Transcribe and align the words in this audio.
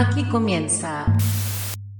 Aquí 0.00 0.24
comienza. 0.24 1.14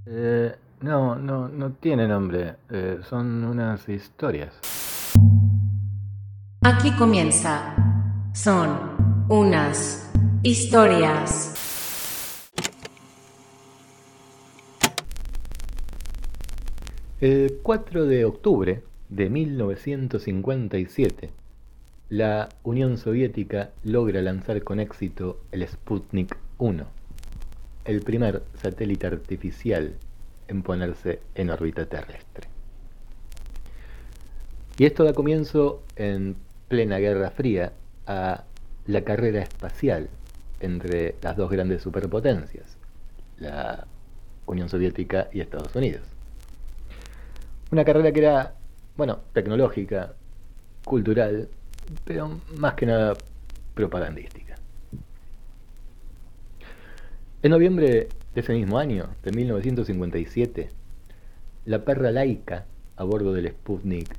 Eh, 0.07 0.57
no, 0.81 1.17
no, 1.17 1.49
no 1.49 1.73
tiene 1.73 2.09
nombre. 2.09 2.55
Eh, 2.71 3.01
son 3.07 3.45
unas 3.45 3.87
historias. 3.91 4.59
Aquí 6.63 6.97
comienza. 6.97 7.75
Son 8.33 9.27
unas 9.29 10.11
historias. 10.43 11.55
El 17.21 17.59
4 17.63 18.07
de 18.07 18.25
octubre 18.25 18.83
de 19.11 19.29
1957, 19.29 21.31
la 22.09 22.49
Unión 22.63 22.97
Soviética 22.97 23.73
logra 23.85 24.23
lanzar 24.23 24.65
con 24.65 24.81
éxito 24.81 25.43
el 25.53 25.69
Sputnik 25.69 26.35
1, 26.57 27.00
el 27.85 28.03
primer 28.03 28.43
satélite 28.63 29.07
artificial 29.07 29.95
en 30.49 30.63
ponerse 30.63 31.21
en 31.35 31.51
órbita 31.51 31.87
terrestre. 31.87 32.49
Y 34.79 34.85
esto 34.85 35.05
da 35.05 35.13
comienzo 35.13 35.83
en 35.97 36.37
plena 36.69 36.99
Guerra 36.99 37.31
Fría 37.31 37.73
a 38.07 38.45
la 38.87 39.03
carrera 39.03 39.43
espacial 39.43 40.09
entre 40.61 41.17
las 41.23 41.37
dos 41.37 41.51
grandes 41.51 41.83
superpotencias, 41.83 42.77
la 43.39 43.87
Unión 44.47 44.69
Soviética 44.69 45.29
y 45.33 45.41
Estados 45.41 45.75
Unidos. 45.75 46.03
Una 47.71 47.85
carrera 47.85 48.13
que 48.13 48.21
era, 48.21 48.55
bueno, 48.97 49.21
tecnológica, 49.33 50.15
cultural, 50.85 51.49
pero 52.05 52.41
más 52.57 52.75
que 52.75 52.87
nada 52.87 53.15
propagandística. 53.75 54.57
En 57.43 57.53
noviembre 57.53 58.09
de 58.35 58.41
ese 58.41 58.53
mismo 58.53 58.79
año, 58.79 59.09
de 59.23 59.33
1957, 59.33 60.69
la 61.65 61.83
perra 61.87 62.11
laica 62.11 62.67
a 62.97 63.05
bordo 63.05 63.33
del 63.33 63.49
Sputnik 63.49 64.15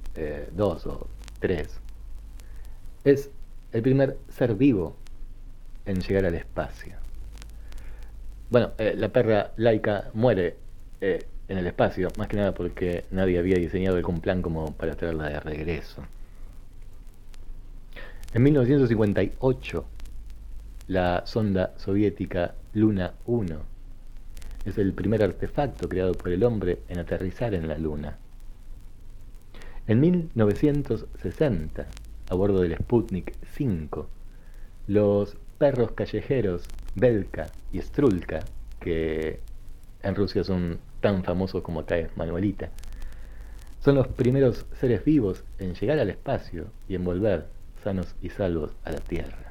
2 0.56 0.86
eh, 0.86 0.90
o 0.90 1.08
3 1.40 1.80
es 3.04 3.30
el 3.74 3.84
primer 3.84 4.18
ser 4.28 4.56
vivo 4.56 4.96
en 5.86 6.02
llegar 6.02 6.26
al 6.26 6.34
espacio. 6.34 6.96
Bueno, 8.50 8.72
eh, 8.80 8.96
la 8.98 9.10
perra 9.10 9.52
laica 9.56 10.10
muere 10.16 10.56
eh, 11.00 11.24
en 11.48 11.60
el 11.60 11.68
espacio, 11.68 12.08
más 12.18 12.28
que 12.28 12.38
nada 12.38 12.56
porque 12.56 13.06
nadie 13.12 13.38
había 13.38 13.58
diseñado 13.58 13.98
algún 13.98 14.20
plan 14.22 14.42
como 14.42 14.74
para 14.74 14.96
traerla 14.96 15.30
de 15.30 15.40
regreso. 15.40 16.02
En 18.34 18.42
1958, 18.42 19.86
la 20.88 21.22
sonda 21.28 21.74
soviética 21.78 22.56
Luna 22.74 23.16
1 23.26 23.60
es 24.64 24.78
el 24.78 24.94
primer 24.94 25.22
artefacto 25.24 25.90
creado 25.90 26.14
por 26.14 26.30
el 26.32 26.44
hombre 26.46 26.80
en 26.88 27.00
aterrizar 27.00 27.54
en 27.54 27.68
la 27.68 27.78
Luna. 27.78 28.18
En 29.88 30.00
1960, 30.00 31.88
a 32.30 32.34
bordo 32.36 32.62
del 32.62 32.78
Sputnik 32.78 33.36
5, 33.56 34.08
los 34.88 35.36
perros 35.58 35.92
callejeros 35.92 36.64
Belka 36.96 37.52
y 37.74 37.82
Strulka, 37.82 38.40
que 38.80 39.42
en 40.02 40.16
Rusia 40.16 40.46
son 40.46 40.80
tan 41.02 41.26
famosos 41.26 41.64
como 41.64 41.82
acá 41.82 41.98
Manuelita. 42.16 42.70
Son 43.82 43.96
los 43.96 44.08
primeros 44.08 44.66
seres 44.80 45.04
vivos 45.04 45.44
en 45.60 45.74
llegar 45.74 46.00
al 46.00 46.10
espacio 46.10 46.68
y 46.88 46.96
en 46.96 47.04
volver 47.04 47.48
sanos 47.84 48.16
y 48.22 48.30
salvos 48.30 48.72
a 48.86 48.92
la 48.92 49.00
Tierra. 49.00 49.51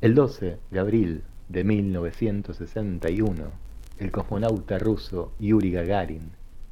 El 0.00 0.14
12 0.14 0.58
de 0.70 0.78
abril 0.78 1.24
de 1.48 1.64
1961, 1.64 3.50
el 3.98 4.12
cosmonauta 4.12 4.78
ruso 4.78 5.32
Yuri 5.40 5.72
Gagarin 5.72 6.30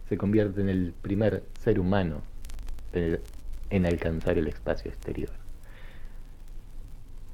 se 0.09 0.17
convierte 0.17 0.61
en 0.61 0.69
el 0.69 0.95
primer 1.03 1.43
ser 1.61 1.81
humano 1.81 2.23
en 2.93 3.85
alcanzar 3.85 4.39
el 4.39 4.47
espacio 4.47 4.93
exterior. 4.93 5.33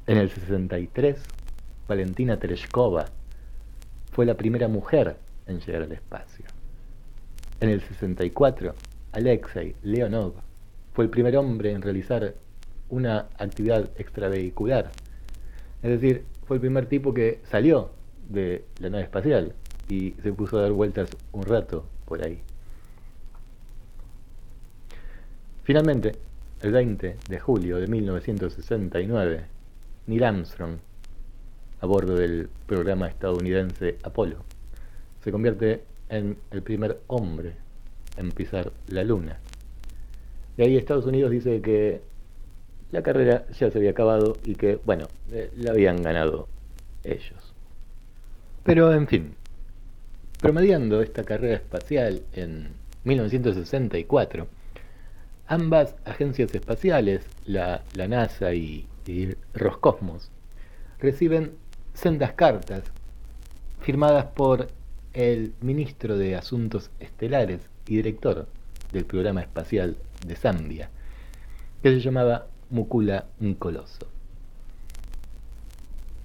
En 0.07 0.17
el 0.17 0.31
63, 0.31 1.23
Valentina 1.87 2.39
Tereshkova 2.39 3.05
fue 4.13 4.25
la 4.25 4.35
primera 4.35 4.69
mujer 4.69 5.19
en 5.47 5.61
llegar 5.61 5.83
al 5.83 5.93
espacio. 5.93 6.47
En 7.61 7.69
el 7.69 7.83
64, 7.83 8.75
Alexei 9.13 9.77
Leonov 9.83 10.33
fue 10.95 11.05
el 11.05 11.11
primer 11.11 11.37
hombre 11.37 11.73
en 11.73 11.83
realizar 11.83 12.35
una 12.89 13.29
actividad 13.39 13.91
extravehicular. 13.99 14.91
Es 15.83 15.91
decir, 15.91 16.25
fue 16.47 16.57
el 16.57 16.61
primer 16.61 16.87
tipo 16.87 17.13
que 17.13 17.41
salió 17.45 17.91
de 18.29 18.65
la 18.79 18.91
nave 18.91 19.05
espacial 19.05 19.55
y 19.89 20.13
se 20.23 20.33
puso 20.33 20.59
a 20.59 20.63
dar 20.63 20.73
vueltas 20.73 21.11
un 21.33 21.43
rato 21.43 21.85
por 22.05 22.25
ahí. 22.25 22.41
Finalmente, 25.65 26.13
el 26.61 26.73
20 26.73 27.17
de 27.29 27.41
julio 27.41 27.79
de 27.79 27.87
1969, 27.87 29.45
Neil 30.07 30.25
Armstrong 30.25 30.79
a 31.81 31.87
bordo 31.87 32.15
del 32.15 32.49
programa 32.67 33.09
estadounidense 33.09 33.99
Apolo. 34.05 34.37
Se 35.23 35.33
convierte 35.33 35.83
en 36.09 36.37
el 36.53 36.63
primer 36.63 37.01
hombre 37.09 37.55
en 38.17 38.31
pisar 38.31 38.73
la 38.89 39.03
luna. 39.03 39.41
Y 40.57 40.63
ahí 40.63 40.77
Estados 40.77 41.07
Unidos 41.07 41.33
dice 41.33 41.61
que 41.61 42.03
la 42.93 43.03
carrera 43.03 43.47
ya 43.59 43.71
se 43.71 43.79
había 43.79 43.91
acabado 43.91 44.37
y 44.45 44.55
que, 44.55 44.79
bueno, 44.85 45.09
eh, 45.33 45.51
la 45.57 45.73
habían 45.73 46.03
ganado 46.03 46.47
ellos. 47.03 47.55
Pero, 48.65 48.93
en 48.93 49.09
fin, 49.09 49.35
promediando 50.41 51.01
esta 51.03 51.25
carrera 51.25 51.57
espacial 51.57 52.23
en 52.35 52.69
1964, 53.05 54.47
ambas 55.47 55.97
agencias 56.05 56.55
espaciales, 56.55 57.27
la, 57.47 57.83
NASA 57.97 58.53
y, 58.55 58.87
y 59.07 59.31
Roscosmos, 59.55 60.31
reciben 61.01 61.53
sendas 61.95 62.35
cartas 62.35 62.85
firmadas 63.81 64.27
por 64.27 64.69
el 65.15 65.55
ministro 65.61 66.17
de 66.17 66.37
Asuntos 66.37 66.91
Estelares 67.01 67.61
y 67.87 67.97
director 67.97 68.47
del 68.93 69.07
programa 69.07 69.41
espacial 69.41 69.97
de 70.27 70.37
Zambia, 70.37 70.91
que 71.83 71.91
se 71.91 72.01
llamaba 72.01 72.47
Mukula 72.73 73.27
Nkoloso. 73.41 74.09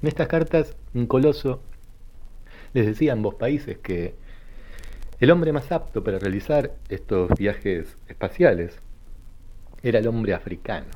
En 0.01 0.07
estas 0.07 0.27
cartas, 0.27 0.75
Nkoloso 0.95 1.61
les 2.73 2.87
decía 2.87 3.11
a 3.11 3.13
ambos 3.13 3.35
países 3.35 3.77
que 3.77 4.15
el 5.19 5.29
hombre 5.29 5.53
más 5.53 5.71
apto 5.71 6.03
para 6.03 6.17
realizar 6.17 6.73
estos 6.89 7.29
viajes 7.37 7.95
espaciales 8.07 8.79
era 9.83 9.99
el 9.99 10.07
hombre 10.07 10.33
africano 10.33 10.87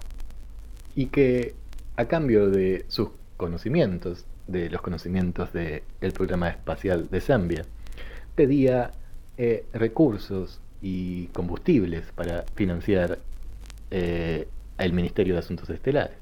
y 0.96 1.08
que 1.08 1.54
a 1.96 2.06
cambio 2.06 2.50
de 2.50 2.86
sus 2.88 3.10
conocimientos 3.38 4.26
de 4.52 4.70
los 4.70 4.82
conocimientos 4.82 5.52
del 5.54 6.12
programa 6.14 6.50
espacial 6.50 7.10
de 7.10 7.22
Zambia, 7.22 7.66
pedía 8.36 8.92
eh, 9.38 9.66
recursos 9.74 10.60
y 10.82 11.28
combustibles 11.28 12.12
para 12.14 12.44
financiar 12.56 13.20
eh, 13.92 14.48
el 14.84 14.94
Ministerio 14.94 15.34
de 15.34 15.40
Asuntos 15.40 15.70
Estelares. 15.70 16.18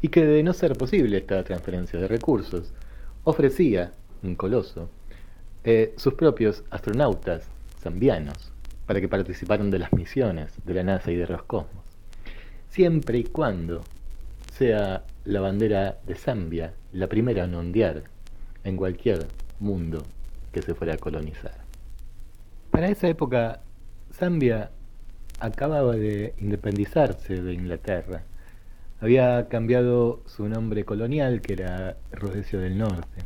Y 0.00 0.08
que 0.08 0.24
de 0.24 0.42
no 0.42 0.52
ser 0.52 0.74
posible 0.74 1.18
esta 1.18 1.42
transferencia 1.44 1.98
de 1.98 2.08
recursos, 2.08 2.72
ofrecía 3.24 3.92
un 4.22 4.36
coloso 4.36 4.88
eh, 5.64 5.92
sus 5.96 6.14
propios 6.14 6.64
astronautas 6.70 7.48
zambianos 7.80 8.52
para 8.86 9.00
que 9.00 9.08
participaran 9.08 9.70
de 9.70 9.80
las 9.80 9.92
misiones 9.92 10.52
de 10.64 10.74
la 10.74 10.82
NASA 10.82 11.10
y 11.10 11.16
de 11.16 11.26
Roscosmos, 11.26 11.84
siempre 12.70 13.18
y 13.18 13.24
cuando 13.24 13.82
sea 14.52 15.04
la 15.24 15.40
bandera 15.40 15.98
de 16.06 16.14
Zambia 16.14 16.72
la 16.92 17.06
primera 17.06 17.44
en 17.44 17.54
ondear 17.54 18.04
en 18.64 18.76
cualquier 18.76 19.26
mundo 19.60 20.02
que 20.52 20.62
se 20.62 20.74
fuera 20.74 20.94
a 20.94 20.98
colonizar. 20.98 21.54
Para 22.70 22.88
esa 22.88 23.08
época, 23.08 23.60
Zambia 24.12 24.70
acababa 25.40 25.94
de 25.96 26.34
independizarse 26.38 27.42
de 27.42 27.54
Inglaterra. 27.54 28.22
Había 29.00 29.48
cambiado 29.48 30.22
su 30.26 30.48
nombre 30.48 30.84
colonial, 30.84 31.40
que 31.40 31.52
era 31.52 31.96
Rhodesia 32.12 32.58
del 32.58 32.78
Norte. 32.78 33.22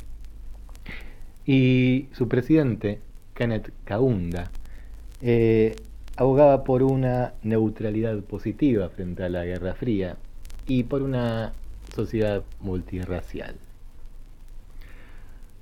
Y 1.46 2.08
su 2.12 2.28
presidente, 2.28 3.00
Kenneth 3.34 3.72
Kaunda, 3.84 4.50
eh, 5.22 5.76
abogaba 6.16 6.64
por 6.64 6.82
una 6.82 7.32
neutralidad 7.42 8.18
positiva 8.20 8.88
frente 8.90 9.24
a 9.24 9.28
la 9.28 9.44
Guerra 9.44 9.74
Fría 9.74 10.16
y 10.66 10.84
por 10.84 11.02
una 11.02 11.52
sociedad 11.94 12.42
multirracial. 12.60 13.56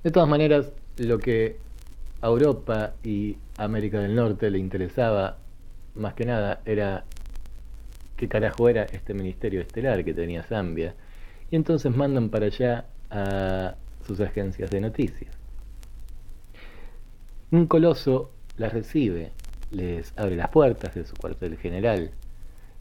De 0.03 0.11
todas 0.11 0.27
maneras, 0.27 0.71
lo 0.97 1.19
que 1.19 1.57
a 2.21 2.27
Europa 2.27 2.93
y 3.03 3.37
América 3.57 3.99
del 3.99 4.15
Norte 4.15 4.49
le 4.49 4.59
interesaba 4.59 5.37
más 5.95 6.13
que 6.13 6.25
nada 6.25 6.61
era 6.65 7.05
qué 8.17 8.27
carajo 8.27 8.69
era 8.69 8.83
este 8.83 9.13
ministerio 9.13 9.61
estelar 9.61 10.03
que 10.05 10.13
tenía 10.13 10.43
Zambia. 10.43 10.95
Y 11.49 11.55
entonces 11.55 11.95
mandan 11.95 12.29
para 12.29 12.45
allá 12.45 12.85
a 13.09 13.75
sus 14.05 14.19
agencias 14.21 14.69
de 14.69 14.79
noticias. 14.79 15.33
Un 17.51 17.67
coloso 17.67 18.31
las 18.57 18.71
recibe, 18.73 19.31
les 19.71 20.13
abre 20.17 20.35
las 20.35 20.49
puertas 20.49 20.95
de 20.95 21.05
su 21.05 21.15
cuartel 21.15 21.57
general, 21.57 22.11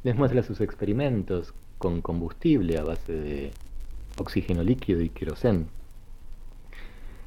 les 0.04 0.14
muestra 0.14 0.42
sus 0.42 0.60
experimentos 0.60 1.54
con 1.78 2.02
combustible 2.02 2.78
a 2.78 2.84
base 2.84 3.12
de 3.12 3.50
oxígeno 4.18 4.62
líquido 4.62 5.00
y 5.00 5.08
querosén, 5.08 5.68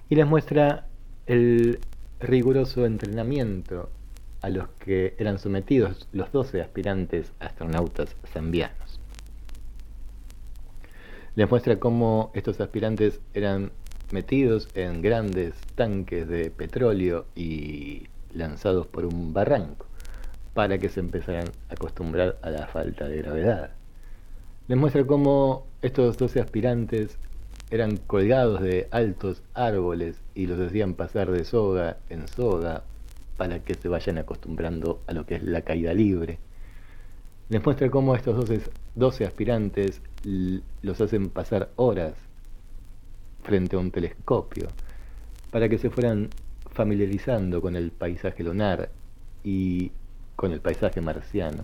y 0.10 0.16
les 0.16 0.28
muestra 0.28 0.86
el 1.26 1.80
riguroso 2.20 2.86
entrenamiento 2.86 3.90
a 4.44 4.50
los 4.50 4.68
que 4.78 5.16
eran 5.18 5.40
sometidos 5.40 6.08
los 6.12 6.32
12 6.34 6.62
aspirantes 6.62 7.32
astronautas 7.40 8.16
zambianos. 8.28 9.00
Les 11.36 11.50
muestra 11.50 11.80
cómo 11.80 12.30
estos 12.36 12.60
aspirantes 12.60 13.22
eran 13.34 13.72
metidos 14.12 14.68
en 14.76 15.02
grandes 15.02 15.56
tanques 15.76 16.28
de 16.28 16.52
petróleo 16.52 17.26
y 17.36 18.04
lanzados 18.34 18.86
por 18.86 19.06
un 19.06 19.34
barranco 19.34 19.86
para 20.54 20.78
que 20.78 20.90
se 20.90 21.00
empezaran 21.00 21.48
a 21.70 21.74
acostumbrar 21.74 22.38
a 22.42 22.50
la 22.50 22.68
falta 22.68 23.08
de 23.08 23.22
gravedad. 23.22 23.72
Les 24.68 24.78
muestra 24.78 25.08
cómo 25.08 25.66
estos 25.82 26.18
12 26.18 26.42
aspirantes 26.42 27.18
eran 27.72 27.96
colgados 27.96 28.62
de 28.62 28.90
altos 28.92 29.42
árboles 29.54 30.20
y 30.36 30.48
los 30.48 30.60
hacían 30.60 30.96
pasar 30.96 31.32
de 31.32 31.46
soga 31.46 31.98
en 32.10 32.28
soga 32.28 32.84
para 33.38 33.60
que 33.60 33.74
se 33.74 33.88
vayan 33.88 34.18
acostumbrando 34.18 35.02
a 35.08 35.14
lo 35.14 35.26
que 35.26 35.36
es 35.36 35.44
la 35.44 35.62
caída 35.62 35.94
libre. 35.94 36.40
Les 37.50 37.64
muestra 37.64 37.90
cómo 37.90 38.16
estos 38.16 38.36
12, 38.36 38.72
12 38.96 39.26
aspirantes 39.26 40.02
los 40.82 41.02
hacen 41.02 41.30
pasar 41.30 41.70
horas 41.76 42.14
frente 43.44 43.76
a 43.76 43.80
un 43.80 43.92
telescopio 43.92 44.70
para 45.52 45.70
que 45.70 45.78
se 45.78 45.90
fueran 45.90 46.30
familiarizando 46.72 47.62
con 47.62 47.76
el 47.76 47.92
paisaje 47.92 48.44
lunar 48.44 48.90
y 49.44 49.92
con 50.36 50.52
el 50.52 50.62
paisaje 50.62 51.02
marciano. 51.02 51.64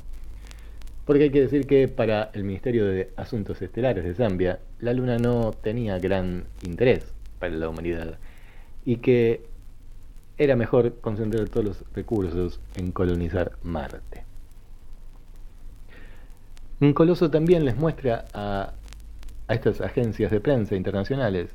Porque 1.06 1.24
hay 1.24 1.32
que 1.32 1.42
decir 1.42 1.66
que 1.66 1.88
para 1.88 2.30
el 2.34 2.44
Ministerio 2.44 2.86
de 2.86 3.12
Asuntos 3.16 3.62
Estelares 3.62 4.04
de 4.04 4.14
Zambia, 4.14 4.60
la 4.80 4.94
Luna 4.94 5.18
no 5.18 5.54
tenía 5.54 5.98
gran 5.98 6.46
interés 6.64 7.12
para 7.40 7.56
la 7.56 7.68
humanidad 7.68 8.20
y 8.86 8.98
que 8.98 9.48
era 10.40 10.56
mejor 10.56 10.96
concentrar 11.02 11.50
todos 11.50 11.66
los 11.66 11.84
recursos 11.94 12.62
en 12.76 12.94
colonizar 12.94 13.52
Marte. 13.62 14.24
Un 16.80 16.94
coloso 16.94 17.30
también 17.30 17.66
les 17.66 17.76
muestra 17.76 18.26
a, 18.34 18.72
estas 19.50 19.82
agencias 19.82 20.32
de 20.32 20.40
prensa 20.40 20.76
internacionales 20.76 21.50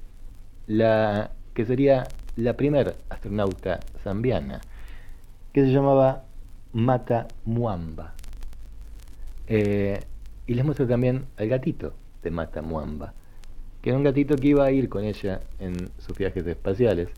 la 0.66 1.30
que 1.54 1.64
sería 1.64 2.06
la 2.36 2.54
primera 2.58 2.92
astronauta 3.08 3.80
zambiana, 4.02 4.60
que 5.54 5.62
se 5.62 5.72
llamaba 5.72 6.24
Mata 6.74 7.28
Muamba. 7.46 8.12
Eh, 9.46 10.00
y 10.46 10.54
les 10.54 10.64
muestra 10.64 10.86
también 10.86 11.24
al 11.38 11.48
gatito 11.48 11.94
de 12.22 12.30
Mata 12.30 12.60
Muamba, 12.60 13.14
que 13.80 13.90
era 13.90 13.96
un 13.96 14.04
gatito 14.04 14.36
que 14.36 14.48
iba 14.48 14.66
a 14.66 14.72
ir 14.72 14.90
con 14.90 15.04
ella 15.04 15.40
en 15.58 15.88
sus 15.98 16.18
viajes 16.18 16.46
espaciales 16.46 17.08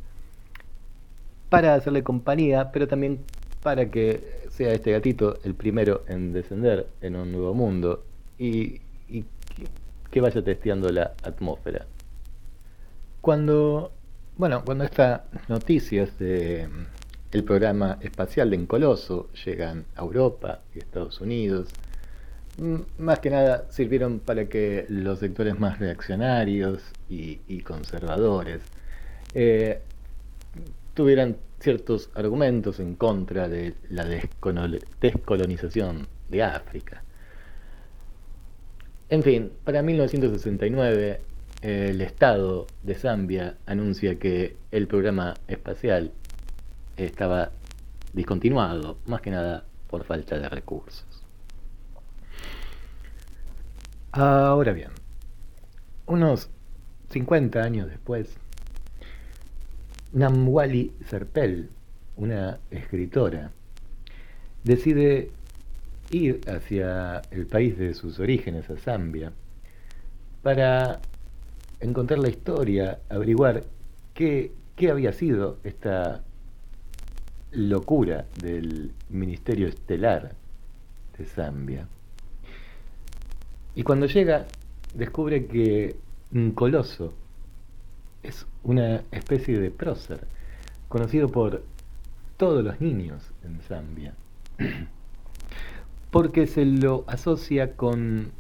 para 1.48 1.75
hacerle 1.75 2.02
compañía, 2.02 2.70
pero 2.72 2.88
también 2.88 3.20
para 3.62 3.90
que 3.90 4.46
sea 4.50 4.72
este 4.72 4.93
gatito 4.93 5.38
el 5.44 5.54
primero 5.54 6.04
en 6.08 6.32
descender 6.32 6.87
en 7.00 7.16
un 7.16 7.32
nuevo 7.32 7.54
mundo 7.54 8.04
y, 8.38 8.81
que 10.10 10.20
vaya 10.20 10.43
testeando 10.43 10.88
la 10.90 11.12
atmósfera. 11.22 11.87
Cuando, 13.20 13.93
bueno, 14.37 14.64
cuando 14.64 14.84
estas 14.84 15.22
noticias 15.48 16.19
de 16.19 16.69
el 17.32 17.44
programa 17.44 17.99
espacial 18.00 18.49
de 18.50 18.56
Encoloso 18.56 19.28
llegan 19.44 19.84
a 19.96 20.02
Europa 20.02 20.60
y 20.75 20.78
Estados 20.78 21.20
Unidos, 21.20 21.69
más 22.99 23.19
que 23.19 23.31
nada 23.31 23.66
sirvieron 23.70 24.20
para 24.20 24.49
que 24.49 24.87
los 24.88 25.19
sectores 25.19 25.58
más 25.58 25.78
reaccionarios 25.78 26.82
y, 27.10 27.60
conservadores 27.60 28.62
eh, 29.34 29.82
tuvieran 30.96 31.37
ciertos 31.60 32.10
argumentos 32.14 32.81
en 32.81 32.96
contra 32.96 33.48
de 33.48 33.75
la 33.90 34.04
descolonización 34.04 36.08
de 36.28 36.43
África. 36.43 37.04
En 39.08 39.22
fin, 39.22 39.52
para 39.62 39.82
1969 39.82 41.20
el 41.62 42.00
Estado 42.00 42.66
de 42.82 42.94
Zambia 42.94 43.56
anuncia 43.66 44.19
que 44.19 44.56
el 44.70 44.88
programa 44.88 45.34
espacial 45.48 46.12
estaba 46.96 47.50
discontinuado, 48.12 48.99
más 49.06 49.20
que 49.20 49.31
nada 49.31 49.64
por 49.88 50.04
falta 50.04 50.38
de 50.38 50.49
recursos. 50.49 51.06
Ahora 54.12 54.72
bien, 54.72 54.90
unos 56.06 56.50
50 57.10 57.62
años 57.62 57.88
después, 57.88 58.38
Namwali 60.16 60.92
Serpel, 61.10 61.68
una 62.16 62.58
escritora, 62.70 63.52
decide 64.64 65.30
ir 66.10 66.40
hacia 66.48 67.20
el 67.30 67.46
país 67.46 67.76
de 67.76 67.92
sus 67.92 68.18
orígenes, 68.18 68.70
a 68.70 68.78
Zambia, 68.78 69.30
para 70.42 71.00
encontrar 71.80 72.18
la 72.18 72.30
historia, 72.30 72.98
averiguar 73.10 73.64
qué, 74.14 74.52
qué 74.74 74.90
había 74.90 75.12
sido 75.12 75.58
esta 75.64 76.22
locura 77.52 78.24
del 78.40 78.92
Ministerio 79.10 79.68
Estelar 79.68 80.34
de 81.18 81.26
Zambia. 81.26 81.88
Y 83.74 83.82
cuando 83.82 84.06
llega, 84.06 84.46
descubre 84.94 85.46
que 85.46 85.96
un 86.32 86.52
coloso 86.52 87.12
es 88.26 88.46
una 88.64 89.02
especie 89.12 89.58
de 89.58 89.70
prócer, 89.70 90.20
conocido 90.88 91.28
por 91.28 91.62
todos 92.37 92.64
los 92.64 92.81
niños 92.81 93.23
en 93.44 93.61
Zambia, 93.61 94.14
porque 96.11 96.46
se 96.46 96.64
lo 96.64 97.05
asocia 97.06 97.75
con, 97.76 98.31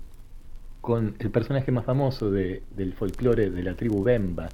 con 0.80 1.14
el 1.18 1.30
personaje 1.30 1.72
más 1.72 1.84
famoso 1.84 2.30
de, 2.30 2.62
del 2.76 2.92
folclore 2.92 3.50
de 3.50 3.62
la 3.62 3.74
tribu 3.74 4.02
Bemba, 4.02 4.48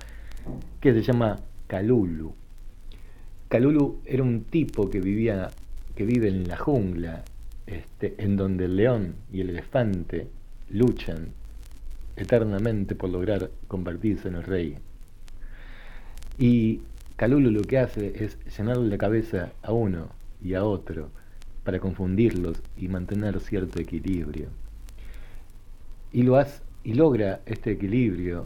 que 0.80 0.92
se 0.92 1.02
llama 1.02 1.38
Kalulu. 1.66 2.34
Kalulu 3.48 4.00
era 4.04 4.22
un 4.22 4.44
tipo 4.44 4.90
que 4.90 5.00
vivía, 5.00 5.50
que 5.94 6.04
vive 6.04 6.28
en 6.28 6.48
la 6.48 6.56
jungla, 6.56 7.24
este, 7.66 8.14
en 8.18 8.36
donde 8.36 8.64
el 8.64 8.76
león 8.76 9.14
y 9.32 9.40
el 9.40 9.50
elefante 9.50 10.26
luchan 10.70 11.28
eternamente 12.16 12.94
por 12.94 13.10
lograr 13.10 13.50
convertirse 13.68 14.28
en 14.28 14.36
el 14.36 14.42
rey. 14.42 14.78
Y 16.38 16.80
Calulu 17.16 17.50
lo 17.50 17.62
que 17.62 17.78
hace 17.78 18.24
es 18.24 18.38
llenarle 18.56 18.88
la 18.88 18.98
cabeza 18.98 19.52
a 19.62 19.72
uno 19.72 20.08
y 20.42 20.54
a 20.54 20.64
otro 20.64 21.10
para 21.64 21.78
confundirlos 21.78 22.60
y 22.76 22.88
mantener 22.88 23.40
cierto 23.40 23.80
equilibrio. 23.80 24.48
Y 26.12 26.22
lo 26.22 26.36
hace, 26.36 26.62
y 26.84 26.94
logra 26.94 27.40
este 27.46 27.72
equilibrio 27.72 28.42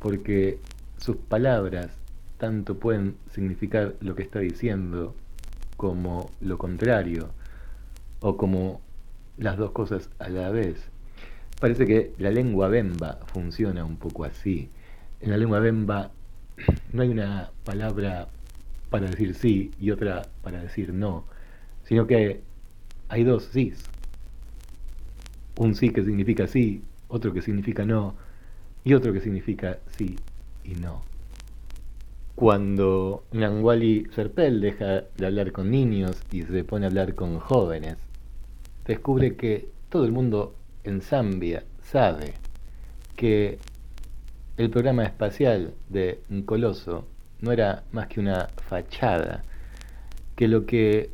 porque 0.00 0.58
sus 0.98 1.16
palabras 1.16 1.90
tanto 2.38 2.78
pueden 2.78 3.16
significar 3.30 3.94
lo 4.00 4.16
que 4.16 4.24
está 4.24 4.40
diciendo 4.40 5.14
como 5.76 6.30
lo 6.40 6.58
contrario 6.58 7.30
o 8.20 8.36
como 8.36 8.80
las 9.36 9.56
dos 9.56 9.70
cosas 9.70 10.10
a 10.18 10.28
la 10.28 10.50
vez. 10.50 10.90
Parece 11.60 11.86
que 11.86 12.12
la 12.18 12.30
lengua 12.30 12.68
bemba 12.68 13.20
funciona 13.26 13.84
un 13.84 13.96
poco 13.96 14.24
así. 14.24 14.70
En 15.20 15.30
la 15.30 15.36
lengua 15.36 15.60
bemba 15.60 16.10
no 16.92 17.02
hay 17.02 17.08
una 17.08 17.50
palabra 17.64 18.28
para 18.90 19.08
decir 19.08 19.34
sí 19.34 19.70
y 19.80 19.90
otra 19.90 20.22
para 20.42 20.62
decir 20.62 20.92
no, 20.92 21.24
sino 21.84 22.06
que 22.06 22.40
hay 23.08 23.24
dos 23.24 23.44
sís. 23.44 23.84
Un 25.56 25.74
sí 25.74 25.90
que 25.90 26.04
significa 26.04 26.46
sí, 26.46 26.82
otro 27.08 27.32
que 27.32 27.42
significa 27.42 27.84
no 27.84 28.14
y 28.84 28.94
otro 28.94 29.12
que 29.12 29.20
significa 29.20 29.78
sí 29.96 30.16
y 30.64 30.74
no. 30.74 31.02
Cuando 32.34 33.24
Nanguali 33.32 34.06
Serpel 34.14 34.60
deja 34.60 35.04
de 35.16 35.26
hablar 35.26 35.52
con 35.52 35.70
niños 35.70 36.22
y 36.32 36.42
se 36.42 36.64
pone 36.64 36.86
a 36.86 36.88
hablar 36.88 37.14
con 37.14 37.38
jóvenes, 37.38 37.98
descubre 38.86 39.36
que 39.36 39.68
todo 39.90 40.04
el 40.04 40.12
mundo 40.12 40.54
en 40.84 41.02
Zambia 41.02 41.64
sabe 41.82 42.34
que 43.16 43.58
el 44.56 44.70
programa 44.70 45.04
espacial 45.04 45.74
de 45.88 46.20
Coloso 46.44 47.06
no 47.40 47.52
era 47.52 47.84
más 47.92 48.06
que 48.08 48.20
una 48.20 48.48
fachada, 48.68 49.44
que 50.36 50.46
lo 50.46 50.66
que 50.66 51.10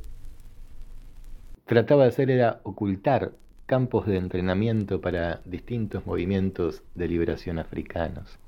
trataba 1.65 2.03
de 2.03 2.09
hacer 2.09 2.31
era 2.31 2.61
ocultar 2.65 3.33
campos 3.67 4.07
de 4.07 4.17
entrenamiento 4.17 5.01
para 5.01 5.41
distintos 5.45 6.07
movimientos 6.07 6.83
de 6.95 7.09
liberación 7.09 7.59
africanos. 7.59 8.39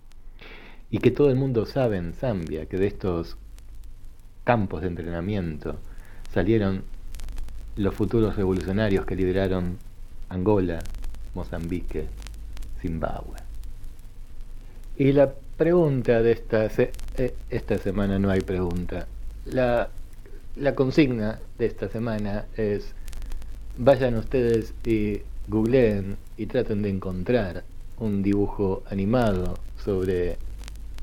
y 0.93 0.99
que 0.99 1.13
todo 1.13 1.31
el 1.31 1.37
mundo 1.37 1.67
sabe 1.67 1.99
en 1.99 2.15
Zambia 2.15 2.67
que 2.67 2.77
de 2.77 2.89
estos 2.89 3.37
campos 4.43 4.81
de 4.83 4.89
entrenamiento 4.89 5.79
salieron 6.33 6.83
los 7.77 7.95
futuros 7.95 8.35
revolucionarios 8.35 9.07
que 9.07 9.15
lideraron 9.15 9.79
Angola, 10.29 10.81
Mozambique, 11.35 12.07
Zimbabue. 12.81 13.50
Y 15.01 15.13
la 15.13 15.33
pregunta 15.57 16.21
de 16.21 16.33
esta, 16.33 16.67
eh, 16.67 17.35
esta 17.49 17.79
semana 17.79 18.19
no 18.19 18.29
hay 18.29 18.43
pregunta. 18.43 19.07
La, 19.47 19.89
la 20.57 20.75
consigna 20.75 21.41
de 21.59 21.65
esta 21.65 21.89
semana 21.89 22.45
es 22.55 22.93
vayan 23.79 24.17
ustedes 24.17 24.75
y 24.85 25.23
googleen 25.49 26.19
y 26.37 26.45
traten 26.45 26.83
de 26.83 26.91
encontrar 26.91 27.65
un 27.99 28.23
dibujo 28.23 28.83
animado 28.91 29.55
sobre 29.83 30.37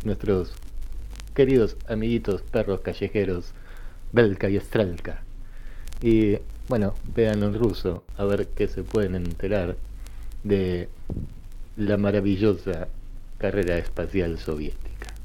nuestros 0.04 0.54
queridos 1.34 1.76
amiguitos 1.88 2.44
perros 2.44 2.82
callejeros 2.82 3.52
Belka 4.12 4.48
y 4.48 4.60
Strelka. 4.60 5.24
Y 6.04 6.38
bueno, 6.70 6.94
vean 7.16 7.42
en 7.42 7.56
ruso 7.56 8.04
a 8.16 8.26
ver 8.26 8.46
qué 8.50 8.68
se 8.68 8.84
pueden 8.84 9.16
enterar 9.16 9.76
de 10.44 10.88
la 11.78 11.98
maravillosa 11.98 12.90
carrera 13.38 13.78
espacial 13.78 14.38
soviética. 14.38 15.17